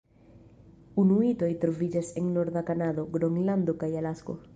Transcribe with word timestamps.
Inuitoj 1.01 1.49
troviĝas 1.65 2.09
en 2.21 2.31
norda 2.39 2.65
Kanado, 2.71 3.05
Gronlando 3.17 3.77
kaj 3.85 3.91
Alasko. 4.01 4.37